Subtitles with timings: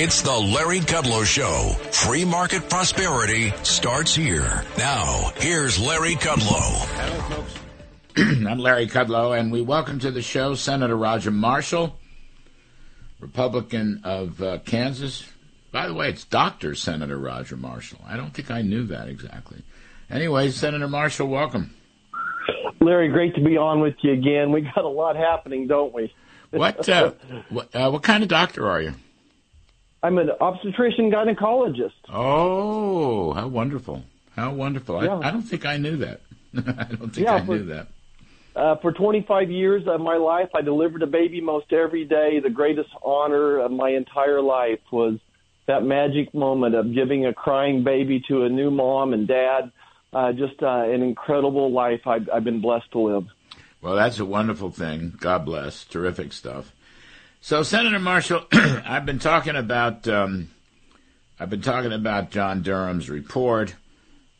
[0.00, 1.70] It's the Larry Kudlow Show.
[1.90, 4.62] Free market prosperity starts here.
[4.78, 6.86] Now, here's Larry Kudlow.
[6.86, 7.54] Hello, folks.
[8.16, 11.98] I'm Larry Kudlow, and we welcome to the show Senator Roger Marshall,
[13.18, 15.28] Republican of uh, Kansas.
[15.72, 16.76] By the way, it's Dr.
[16.76, 17.98] Senator Roger Marshall.
[18.06, 19.64] I don't think I knew that exactly.
[20.08, 21.74] Anyway, Senator Marshall, welcome.
[22.80, 24.52] Larry, great to be on with you again.
[24.52, 26.14] We got a lot happening, don't we?
[26.52, 27.14] What uh,
[27.48, 28.94] what, uh, what kind of doctor are you?
[30.02, 31.92] I'm an obstetrician gynecologist.
[32.08, 34.04] Oh, how wonderful!
[34.36, 35.02] How wonderful!
[35.04, 35.18] Yeah.
[35.18, 36.20] I, I don't think I knew that.
[36.56, 37.88] I don't think Yeah, I for- knew that.
[38.56, 42.40] Uh, for 25 years of my life, I delivered a baby most every day.
[42.40, 45.18] The greatest honor of my entire life was
[45.66, 49.70] that magic moment of giving a crying baby to a new mom and dad.
[50.12, 53.26] Uh, just uh, an incredible life I've, I've been blessed to live.
[53.80, 55.12] Well, that's a wonderful thing.
[55.20, 55.84] God bless.
[55.84, 56.72] Terrific stuff.
[57.40, 60.50] So, Senator Marshall, I've been talking about um,
[61.38, 63.74] I've been talking about John Durham's report,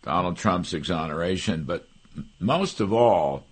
[0.02, 1.86] Donald Trump's exoneration, but
[2.40, 3.44] most of all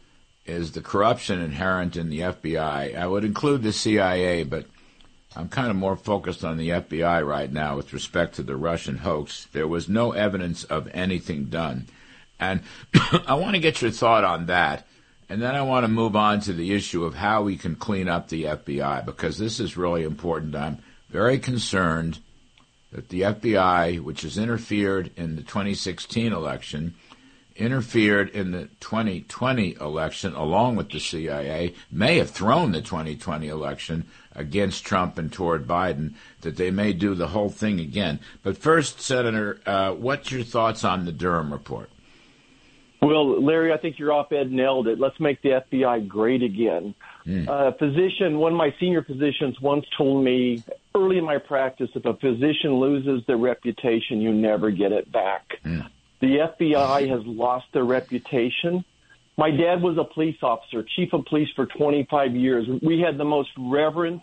[0.46, 2.96] is the corruption inherent in the FBI.
[2.96, 4.66] I would include the CIA, but
[5.36, 8.98] I'm kind of more focused on the FBI right now with respect to the Russian
[8.98, 9.46] hoax.
[9.52, 11.86] There was no evidence of anything done.
[12.40, 12.62] And
[13.26, 14.86] I want to get your thought on that.
[15.28, 18.08] And then I want to move on to the issue of how we can clean
[18.08, 20.54] up the FBI because this is really important.
[20.54, 20.78] I'm
[21.10, 22.20] very concerned
[22.92, 26.94] that the FBI, which has interfered in the 2016 election,
[27.56, 34.06] interfered in the 2020 election along with the CIA, may have thrown the 2020 election
[34.34, 38.20] against Trump and toward Biden, that they may do the whole thing again.
[38.42, 41.90] But first, Senator, uh, what's your thoughts on the Durham report?
[43.02, 44.98] Well, Larry, I think your op-ed nailed it.
[44.98, 46.94] Let's make the FBI great again.
[47.48, 50.62] Uh, a physician, one of my senior physicians once told me
[50.94, 55.58] early in my practice, if a physician loses their reputation, you never get it back.
[56.20, 58.84] The FBI has lost their reputation.
[59.36, 62.66] My dad was a police officer, chief of police for 25 years.
[62.82, 64.22] We had the most reverence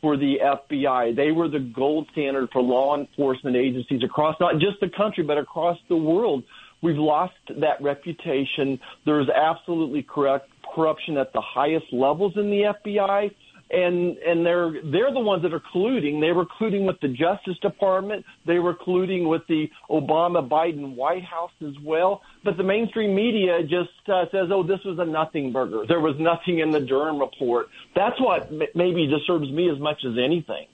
[0.00, 1.14] for the FBI.
[1.14, 5.36] They were the gold standard for law enforcement agencies across not just the country, but
[5.36, 6.44] across the world.
[6.86, 8.78] We've lost that reputation.
[9.04, 13.32] There's absolutely correct corruption at the highest levels in the FBI.
[13.68, 16.20] And and they're they're the ones that are colluding.
[16.20, 18.24] They were colluding with the Justice Department.
[18.46, 22.22] They were colluding with the Obama Biden White House as well.
[22.44, 25.82] But the mainstream media just uh, says, "Oh, this was a nothing burger.
[25.88, 30.04] There was nothing in the Durham report." That's what m- maybe disturbs me as much
[30.04, 30.68] as anything.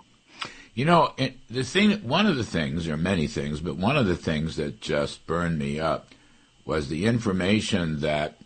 [0.75, 4.07] You know, it, the thing, one of the things, or many things, but one of
[4.07, 6.09] the things that just burned me up
[6.65, 8.39] was the information that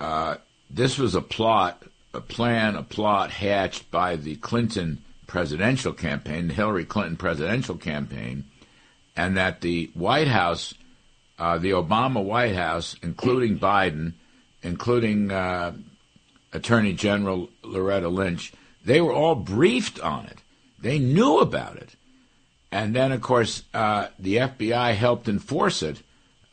[0.00, 0.36] uh,
[0.68, 6.54] this was a plot, a plan, a plot hatched by the Clinton presidential campaign, the
[6.54, 8.44] Hillary Clinton presidential campaign,
[9.16, 10.74] and that the White House,
[11.38, 14.14] uh, the Obama White House, including Biden,
[14.62, 15.72] including uh,
[16.52, 18.52] Attorney General Loretta Lynch,
[18.84, 20.38] they were all briefed on it.
[20.86, 21.96] They knew about it.
[22.70, 26.00] And then, of course, uh, the FBI helped enforce it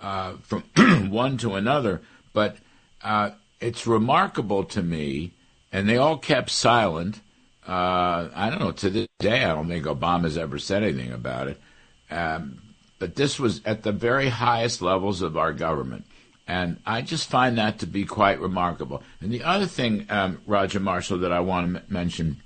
[0.02, 0.64] uh, from
[1.12, 2.02] one to another.
[2.34, 2.58] But
[3.04, 5.34] uh, it's remarkable to me,
[5.72, 7.20] and they all kept silent.
[7.68, 11.48] Uh, I don't know, to this day, I don't think Obama's ever said anything about
[11.48, 11.62] it.
[12.10, 12.60] Um,
[12.98, 16.06] but this was at the very highest levels of our government.
[16.48, 19.04] And I just find that to be quite remarkable.
[19.22, 22.42] And the other thing, um, Roger Marshall, that I want to m- mention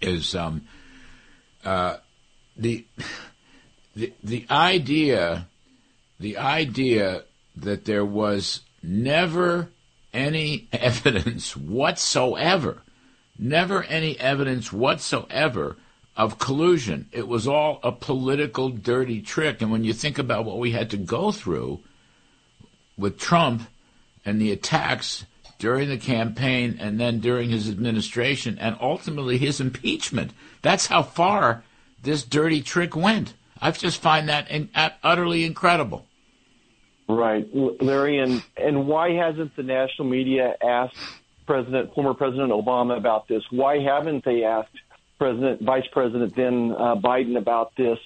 [0.00, 0.66] is um,
[1.68, 1.98] uh,
[2.56, 2.86] the
[3.94, 5.46] the the idea
[6.18, 7.24] the idea
[7.56, 9.68] that there was never
[10.14, 12.78] any evidence whatsoever,
[13.38, 15.76] never any evidence whatsoever
[16.16, 17.06] of collusion.
[17.12, 19.60] It was all a political dirty trick.
[19.60, 21.80] And when you think about what we had to go through
[22.96, 23.68] with Trump
[24.24, 25.26] and the attacks
[25.58, 30.32] during the campaign and then during his administration and ultimately his impeachment,
[30.62, 31.64] that's how far
[32.02, 33.34] this dirty trick went.
[33.60, 34.70] I just find that in,
[35.02, 36.06] utterly incredible.
[37.08, 37.48] Right,
[37.80, 40.96] Larry, and and why hasn't the national media asked
[41.46, 43.42] President, former President Obama about this?
[43.50, 44.76] Why haven't they asked
[45.18, 47.98] President, Vice President then uh, Biden about this.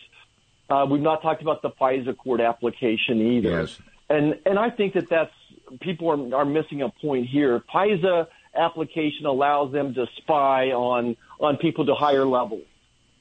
[0.71, 3.61] Uh, we've not talked about the FISA court application either.
[3.61, 3.79] Yes.
[4.09, 5.33] And and I think that that's
[5.81, 7.63] people are, are missing a point here.
[7.73, 12.65] FISA application allows them to spy on on people to higher levels.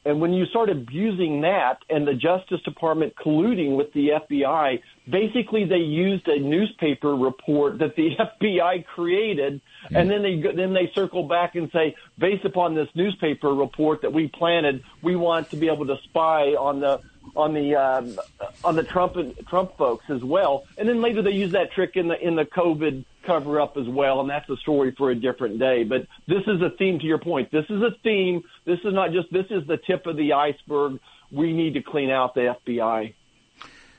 [0.03, 5.65] And when you start abusing that and the Justice Department colluding with the FBI, basically
[5.65, 9.61] they used a newspaper report that the FBI created,
[9.91, 9.99] mm.
[9.99, 14.11] and then they then they circle back and say, based upon this newspaper report that
[14.11, 16.99] we planted, we want to be able to spy on the
[17.35, 18.17] on the um,
[18.63, 19.15] on the Trump
[19.47, 20.65] Trump folks as well.
[20.77, 23.87] And then later they use that trick in the in the COVID cover up as
[23.87, 25.83] well, and that's a story for a different day.
[25.83, 27.51] But this is a theme to your point.
[27.51, 28.43] This is a theme.
[28.65, 30.99] This is not just this is the tip of the iceberg.
[31.31, 33.13] We need to clean out the FBI.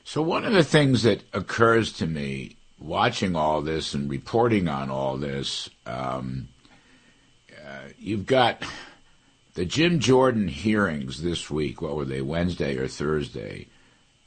[0.05, 4.91] So one of the things that occurs to me watching all this and reporting on
[4.91, 6.49] all this, um,
[7.65, 8.63] uh, you've got
[9.55, 11.83] the Jim Jordan hearings this week.
[11.83, 12.23] What were they?
[12.23, 13.69] Wednesday or Thursday?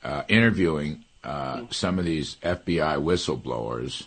[0.04, 4.06] Uh, interviewing uh, some of these FBI whistleblowers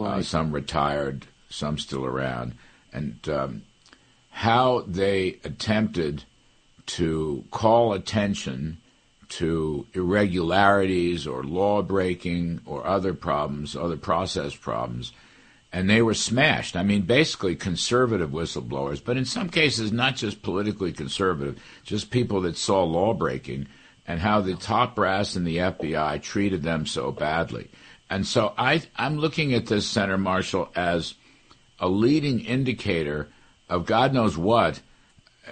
[0.00, 2.54] uh, some retired, some still around,
[2.92, 3.62] and um,
[4.30, 6.24] how they attempted
[6.86, 8.78] to call attention
[9.28, 15.12] to irregularities or law breaking or other problems, other process problems,
[15.72, 16.76] and they were smashed.
[16.76, 22.40] I mean, basically conservative whistleblowers, but in some cases, not just politically conservative, just people
[22.42, 23.68] that saw law breaking
[24.06, 27.70] and how the top brass in the FBI treated them so badly.
[28.08, 31.14] And so I, I'm looking at this, Senator Marshall, as
[31.78, 33.28] a leading indicator
[33.68, 34.80] of God knows what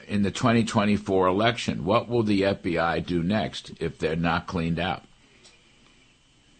[0.08, 1.84] in the 2024 election.
[1.84, 5.04] What will the FBI do next if they're not cleaned out?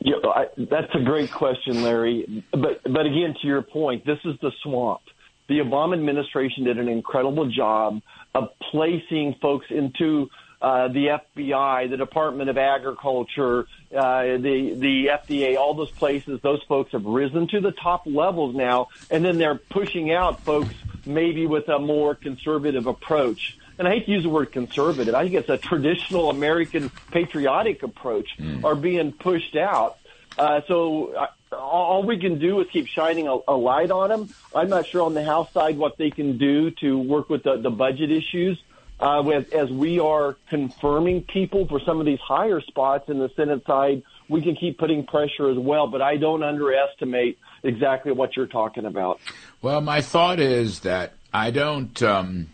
[0.01, 2.45] Yeah, I, that's a great question, Larry.
[2.53, 5.03] But but again, to your point, this is the swamp.
[5.49, 8.03] The Obama administration did an incredible job
[8.35, 10.31] of placing folks into
[10.61, 13.67] uh, the FBI, the Department of Agriculture,
[13.97, 18.55] uh, the the FDA, all those places, those folks have risen to the top levels
[18.55, 20.75] now, and then they're pushing out folks
[21.07, 23.57] maybe with a more conservative approach.
[23.79, 25.15] And I hate to use the word conservative.
[25.15, 28.65] I think it's a traditional American patriotic approach mm.
[28.65, 29.99] are being pushed out.
[30.37, 34.35] Uh, so uh, all we can do is keep shining a, a light on them.
[34.55, 37.57] I'm not sure on the House side what they can do to work with the,
[37.57, 38.61] the budget issues
[39.01, 43.31] uh, with, as we are confirming people for some of these higher spots in the
[43.37, 45.87] Senate side, we can keep putting pressure as well.
[45.87, 49.21] But I don't underestimate exactly what you're talking about.
[49.63, 52.49] Well, my thought is that I don't um,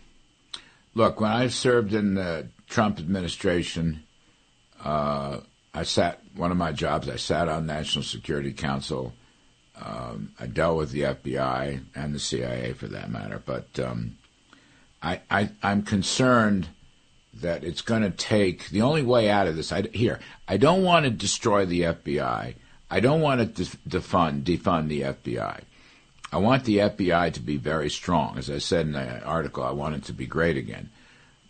[0.94, 4.02] look when I served in the Trump administration.
[4.82, 5.40] Uh,
[5.72, 7.08] I sat one of my jobs.
[7.08, 9.12] I sat on National Security Council.
[9.80, 14.16] Um, I dealt with the FBI and the CIA for that matter, but um,
[15.02, 16.68] I, I I'm concerned
[17.34, 19.72] that it's going to take the only way out of this.
[19.72, 22.54] I, here, I don't want to destroy the FBI.
[22.88, 25.62] I don't want to defund defund the FBI.
[26.34, 28.38] I want the FBI to be very strong.
[28.38, 30.90] As I said in the article, I want it to be great again.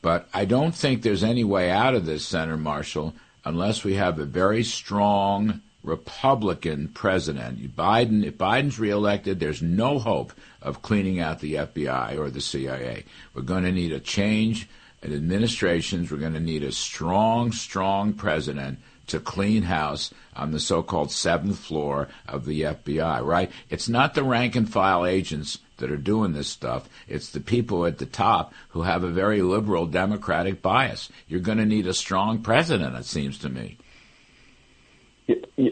[0.03, 3.15] But I don't think there's any way out of this, Senator Marshall,
[3.47, 7.75] unless we have a very strong Republican president.
[7.75, 13.05] Biden, if Biden's reelected, there's no hope of cleaning out the FBI or the CIA.
[13.33, 14.69] We're going to need a change
[15.03, 16.11] in administrations.
[16.11, 21.59] We're going to need a strong, strong president to clean house on the so-called seventh
[21.59, 23.51] floor of the FBI, right?
[23.71, 26.89] It's not the rank and file agents that are doing this stuff.
[27.09, 31.11] It's the people at the top who have a very liberal democratic bias.
[31.27, 33.79] You're going to need a strong president, it seems to me.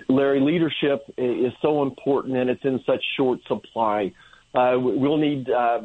[0.08, 4.12] Larry, leadership is so important and it's in such short supply.
[4.54, 5.82] Uh, we'll need, uh,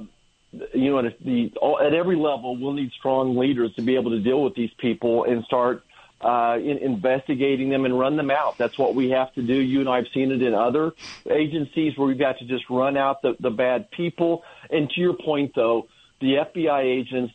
[0.74, 1.52] you know, at, the,
[1.86, 5.26] at every level, we'll need strong leaders to be able to deal with these people
[5.26, 5.84] and start
[6.22, 8.58] uh, in investigating them and run them out.
[8.58, 9.54] That's what we have to do.
[9.54, 10.94] You and I have seen it in other
[11.30, 14.44] agencies where we've got to just run out the, the bad people.
[14.70, 15.88] And to your point, though,
[16.20, 17.34] the FBI agents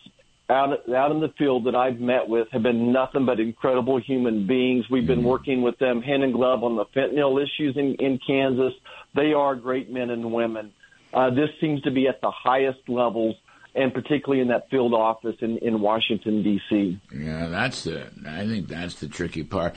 [0.50, 4.46] out out in the field that I've met with have been nothing but incredible human
[4.46, 4.84] beings.
[4.90, 5.28] We've been mm-hmm.
[5.28, 8.72] working with them hand in glove on the fentanyl issues in, in Kansas.
[9.14, 10.72] They are great men and women.
[11.12, 13.36] Uh, this seems to be at the highest levels,
[13.74, 17.00] and particularly in that field office in, in Washington D.C.
[17.14, 18.10] Yeah, that's the.
[18.26, 19.74] I think that's the tricky part.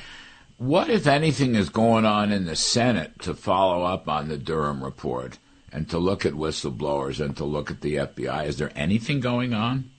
[0.58, 4.84] What, if anything, is going on in the Senate to follow up on the Durham
[4.84, 5.38] report
[5.72, 8.46] and to look at whistleblowers and to look at the FBI?
[8.46, 9.92] Is there anything going on?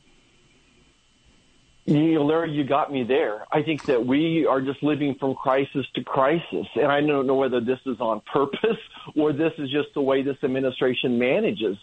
[1.87, 3.47] You know, Larry, you got me there.
[3.53, 6.67] I think that we are just living from crisis to crisis.
[6.75, 8.79] And I don't know whether this is on purpose
[9.17, 11.77] or this is just the way this administration manages.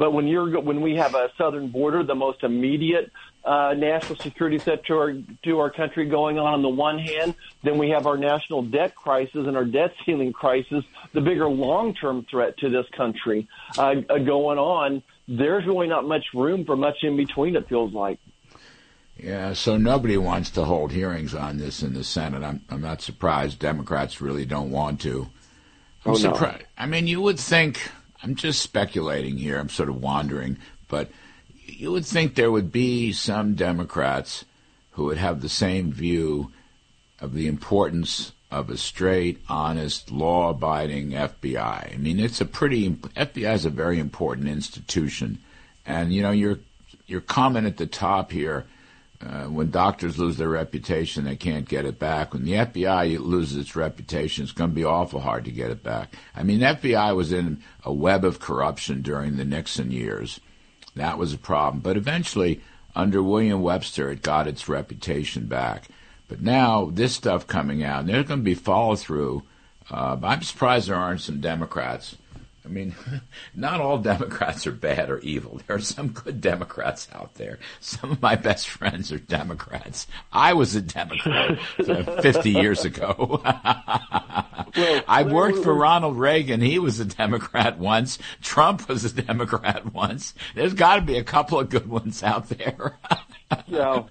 [0.00, 3.12] But when you're when we have a southern border, the most immediate
[3.44, 7.34] uh, national security threat to our to our country going on on the one hand,
[7.64, 11.92] then we have our national debt crisis and our debt ceiling crisis, the bigger long
[11.92, 15.02] term threat to this country uh, going on.
[15.28, 17.54] There's really not much room for much in between.
[17.54, 18.18] It feels like.
[19.18, 22.42] Yeah, so nobody wants to hold hearings on this in the Senate.
[22.42, 23.58] I'm I'm not surprised.
[23.58, 25.28] Democrats really don't want to.
[26.06, 26.60] I'm oh, surprised.
[26.78, 26.84] No.
[26.84, 27.82] I mean, you would think.
[28.22, 29.58] I'm just speculating here.
[29.58, 30.58] I'm sort of wandering,
[30.88, 31.10] but
[31.66, 34.44] you would think there would be some Democrats
[34.92, 36.52] who would have the same view
[37.20, 41.94] of the importance of a straight, honest, law-abiding FBI.
[41.94, 45.38] I mean, it's a pretty FBI is a very important institution,
[45.86, 46.58] and you know your
[47.06, 48.66] your comment at the top here
[49.24, 52.32] uh, when doctors lose their reputation, they can't get it back.
[52.32, 55.82] When the FBI loses its reputation, it's going to be awful hard to get it
[55.82, 56.14] back.
[56.34, 60.40] I mean, FBI was in a web of corruption during the Nixon years.
[60.96, 61.82] That was a problem.
[61.82, 62.62] But eventually,
[62.96, 65.88] under William Webster, it got its reputation back.
[66.28, 69.42] But now, this stuff coming out, there's going to be follow through.
[69.90, 72.16] Uh, I'm surprised there aren't some Democrats
[72.64, 72.94] I mean,
[73.54, 75.60] not all Democrats are bad or evil.
[75.66, 77.58] There are some good Democrats out there.
[77.80, 80.06] Some of my best friends are Democrats.
[80.32, 81.58] I was a Democrat
[82.22, 83.40] 50 years ago.
[84.76, 86.60] well, I worked for Ronald Reagan.
[86.60, 88.18] He was a Democrat once.
[88.42, 90.34] Trump was a Democrat once.
[90.54, 92.98] There's got to be a couple of good ones out there.
[93.66, 94.02] Yeah,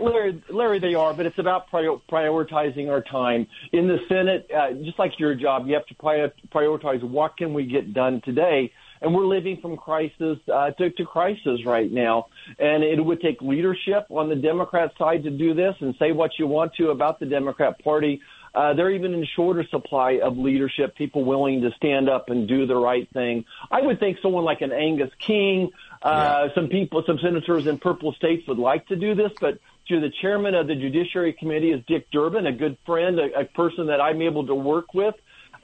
[0.00, 4.50] Larry, Larry, they are, but it's about prior, prioritizing our time in the Senate.
[4.54, 8.20] Uh, just like your job, you have to prior, prioritize what can we get done
[8.24, 8.72] today.
[9.00, 12.26] And we're living from crisis uh, to, to crisis right now.
[12.58, 16.32] And it would take leadership on the Democrat side to do this and say what
[16.38, 18.20] you want to about the Democrat Party.
[18.54, 22.66] Uh, they're even in shorter supply of leadership, people willing to stand up and do
[22.66, 23.44] the right thing.
[23.70, 25.70] I would think someone like an Angus King,
[26.02, 26.54] uh, yeah.
[26.54, 30.10] some people, some senators in purple states would like to do this, but to the
[30.22, 34.00] chairman of the Judiciary Committee is Dick Durbin, a good friend, a, a person that
[34.00, 35.14] I'm able to work with.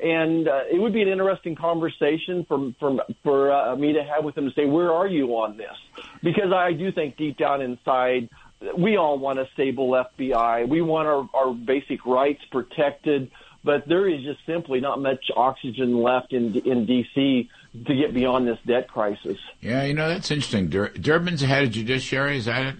[0.00, 4.25] And uh, it would be an interesting conversation for for for uh, me to have
[4.25, 5.76] with him to say, where are you on this?
[6.21, 8.29] Because I do think deep down inside,
[8.76, 10.69] we all want a stable FBI.
[10.69, 13.31] We want our, our basic rights protected
[13.64, 17.50] but there is just simply not much oxygen left in in D.C.
[17.87, 19.38] to get beyond this debt crisis.
[19.61, 20.68] Yeah, you know that's interesting.
[20.68, 22.37] Dur- Durbin's head of judiciary.
[22.37, 22.75] Is that it?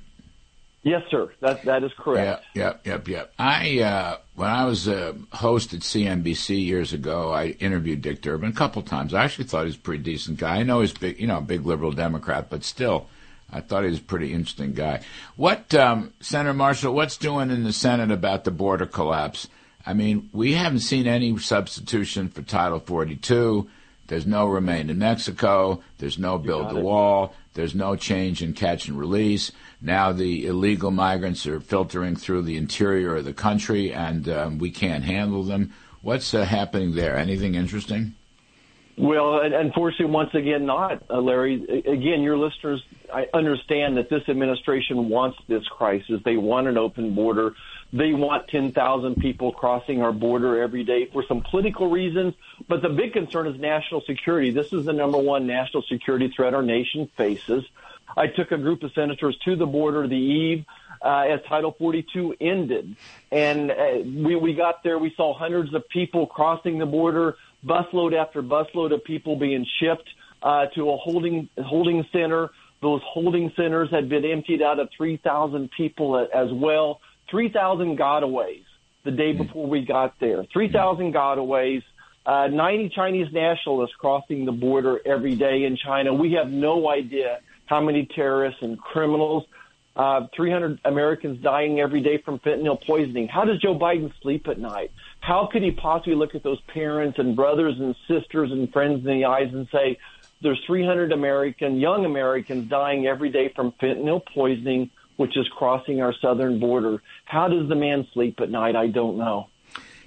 [0.85, 1.33] Yes, sir.
[1.41, 2.45] That that is correct.
[2.55, 3.33] Yep, yep, yep, yep.
[3.39, 8.51] I uh, when I was a host at CNBC years ago, I interviewed Dick Durbin
[8.51, 9.15] a couple times.
[9.15, 10.57] I actually thought he was a pretty decent guy.
[10.57, 13.07] I know he's big, you know, a big liberal Democrat, but still,
[13.51, 15.01] I thought he was a pretty interesting guy.
[15.37, 16.93] What um, Senator Marshall?
[16.93, 19.49] What's doing in the Senate about the border collapse?
[19.87, 23.69] I mean, we haven't seen any substitution for Title 42.
[24.07, 25.83] There's no remain in Mexico.
[25.99, 27.35] There's no build the wall.
[27.55, 29.53] There's no change in catch and release.
[29.81, 34.71] Now the illegal migrants are filtering through the interior of the country, and um, we
[34.71, 35.73] can't handle them.
[36.03, 37.17] What's uh, happening there?
[37.17, 38.15] Anything interesting?
[38.97, 41.55] Well, unfortunately, once again, not uh, Larry.
[41.87, 46.21] Again, your listeners, I understand that this administration wants this crisis.
[46.25, 47.55] They want an open border.
[47.95, 52.35] They want 10,000 people crossing our border every day for some political reasons.
[52.69, 54.51] But the big concern is national security.
[54.51, 57.63] This is the number one national security threat our nation faces.
[58.17, 60.65] I took a group of senators to the border the eve
[61.03, 62.97] uh, as Title 42 ended.
[63.31, 63.75] And uh,
[64.05, 68.93] we, we got there, we saw hundreds of people crossing the border, busload after busload
[68.93, 70.09] of people being shipped
[70.43, 72.51] uh, to a holding, holding center.
[72.83, 77.01] Those holding centers had been emptied out of 3,000 people as well.
[77.35, 78.63] 3,000 gotaways
[79.03, 79.43] the day hmm.
[79.43, 80.45] before we got there.
[80.53, 81.83] 3,000 gotaways,
[82.25, 86.15] uh, 90 Chinese nationalists crossing the border every day in China.
[86.15, 89.47] We have no idea how many terrorists and criminals.
[89.97, 93.27] Uh, 300 Americans dying every day from fentanyl poisoning.
[93.27, 94.93] How does Joe Biden sleep at night?
[95.19, 99.13] How could he possibly look at those parents and brothers and sisters and friends in
[99.13, 99.99] the eyes and say,
[100.41, 106.15] there's 300 American, young Americans dying every day from fentanyl poisoning which is crossing our
[106.21, 107.03] southern border.
[107.25, 108.77] How does the man sleep at night?
[108.77, 109.49] I don't know.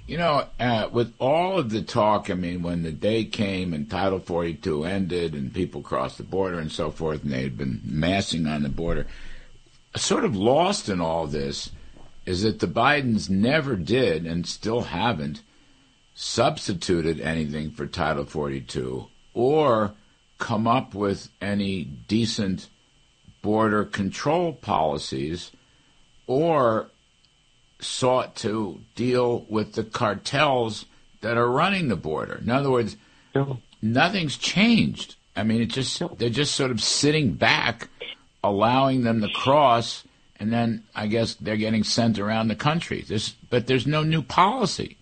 [0.06, 3.90] You know, uh, with all of the talk, I mean, when the day came and
[3.90, 7.82] Title 42 ended and people crossed the border and so forth, and they had been
[7.84, 9.06] massing on the border,
[9.98, 11.72] sort of lost in all this
[12.26, 15.42] is that the Bidens never did and still haven't
[16.14, 19.94] substituted anything for Title 42 or
[20.38, 22.70] come up with any decent
[23.48, 25.52] border control policies
[26.28, 26.90] or
[27.80, 30.86] sought to deal with the cartels
[31.22, 32.42] that are running the border.
[32.44, 32.98] In other words,
[33.82, 35.16] nothing's changed.
[35.34, 37.88] I mean, it just they're just sort of sitting back,
[38.44, 40.04] allowing them to cross,
[40.42, 43.06] and then I guess they're getting sent around the country.
[43.08, 44.98] This, but there's no new policy.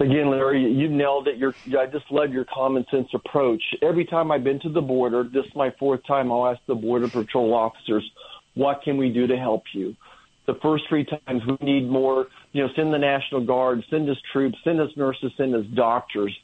[0.00, 1.38] Again, Larry, you nailed it.
[1.38, 3.62] Your, I just love your common sense approach.
[3.82, 6.74] Every time I've been to the border, this is my fourth time, I'll ask the
[6.76, 8.08] border patrol officers,
[8.54, 9.96] "What can we do to help you?"
[10.46, 12.28] The first three times, we need more.
[12.52, 16.34] You know, send the National Guard, send us troops, send us nurses, send us doctors.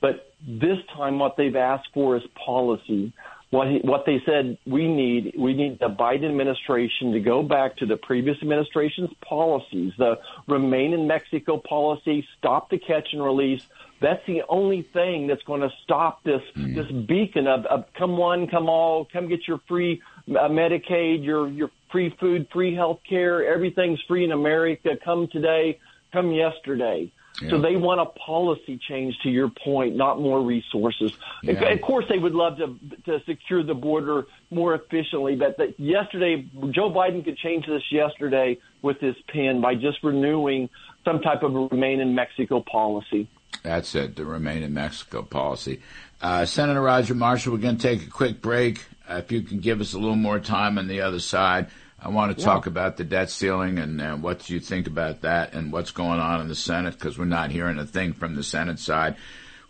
[0.00, 3.12] But this time, what they've asked for is policy.
[3.50, 7.76] What he, what they said we need we need the Biden administration to go back
[7.78, 13.66] to the previous administration's policies, the remain in Mexico policy, stop the catch and release.
[14.00, 16.76] That's the only thing that's going to stop this mm.
[16.76, 21.48] this beacon of, of come one, come all, come get your free uh, Medicaid, your
[21.48, 24.90] your free food, free health care, everything's free in America.
[25.04, 25.80] Come today,
[26.12, 27.10] come yesterday.
[27.40, 27.50] Yeah.
[27.50, 31.12] So they want a policy change, to your point, not more resources.
[31.42, 31.52] Yeah.
[31.52, 36.90] Of course, they would love to to secure the border more efficiently, but yesterday Joe
[36.90, 40.68] Biden could change this yesterday with his pen by just renewing
[41.04, 43.28] some type of remain in Mexico policy.
[43.62, 45.80] That's it, the remain in Mexico policy.
[46.20, 48.84] Uh, Senator Roger Marshall, we're going to take a quick break.
[49.08, 51.68] Uh, if you can give us a little more time on the other side.
[52.02, 55.52] I want to talk about the debt ceiling and uh, what you think about that
[55.52, 58.42] and what's going on in the Senate because we're not hearing a thing from the
[58.42, 59.16] Senate side.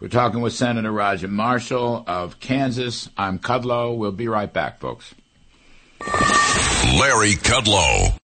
[0.00, 3.10] We're talking with Senator Roger Marshall of Kansas.
[3.16, 3.96] I'm Kudlow.
[3.96, 5.12] We'll be right back, folks.
[6.98, 8.20] Larry Kudlow.